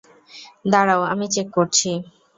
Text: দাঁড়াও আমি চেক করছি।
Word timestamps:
দাঁড়াও 0.71 1.01
আমি 1.11 1.25
চেক 1.33 1.47
করছি। 1.55 1.89